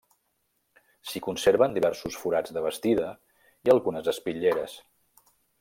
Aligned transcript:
S'hi 1.09 1.21
conserven 1.27 1.75
diversos 1.75 2.17
forats 2.23 2.57
de 2.57 2.65
bastida 2.69 3.13
i 3.69 3.75
algunes 3.77 4.13
espitlleres. 4.15 4.79